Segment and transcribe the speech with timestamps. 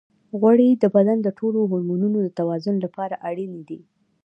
[0.39, 3.79] غوړې د بدن د ټولو هورمونونو د توازن لپاره اړینې دي.